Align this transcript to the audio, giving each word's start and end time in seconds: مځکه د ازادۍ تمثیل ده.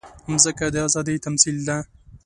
مځکه 0.31 0.65
د 0.73 0.75
ازادۍ 0.87 1.17
تمثیل 1.25 1.57
ده. 1.67 1.77